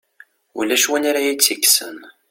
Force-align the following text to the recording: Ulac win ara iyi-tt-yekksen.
Ulac 0.59 0.85
win 0.89 1.07
ara 1.09 1.19
iyi-tt-yekksen. 1.23 1.97